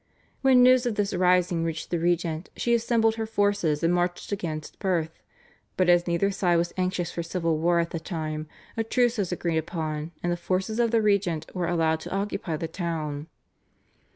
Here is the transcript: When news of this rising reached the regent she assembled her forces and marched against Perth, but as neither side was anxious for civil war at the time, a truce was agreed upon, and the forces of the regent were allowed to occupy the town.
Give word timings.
When 0.41 0.63
news 0.63 0.87
of 0.87 0.95
this 0.95 1.13
rising 1.13 1.63
reached 1.63 1.91
the 1.91 1.99
regent 1.99 2.49
she 2.57 2.73
assembled 2.73 3.17
her 3.17 3.27
forces 3.27 3.83
and 3.83 3.93
marched 3.93 4.31
against 4.31 4.79
Perth, 4.79 5.21
but 5.77 5.89
as 5.89 6.07
neither 6.07 6.31
side 6.31 6.55
was 6.55 6.73
anxious 6.75 7.11
for 7.11 7.21
civil 7.21 7.59
war 7.59 7.77
at 7.77 7.91
the 7.91 7.99
time, 7.99 8.47
a 8.75 8.83
truce 8.83 9.19
was 9.19 9.31
agreed 9.31 9.59
upon, 9.59 10.09
and 10.23 10.31
the 10.31 10.37
forces 10.37 10.79
of 10.79 10.89
the 10.89 11.03
regent 11.03 11.51
were 11.53 11.67
allowed 11.67 11.99
to 11.99 12.11
occupy 12.15 12.57
the 12.57 12.67
town. 12.67 13.27